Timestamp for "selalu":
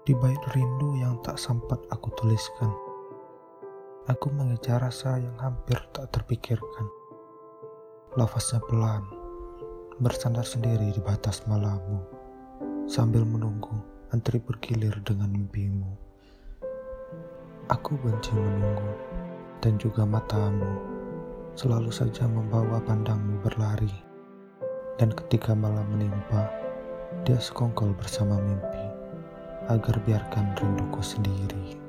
21.60-21.92